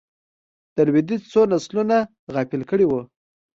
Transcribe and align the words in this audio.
د 0.75 0.77
لوېدیځ 0.87 1.21
څو 1.31 1.41
نسلونه 1.53 1.97
غافل 2.33 2.61
کړي 2.69 2.85
وو. 2.87 3.01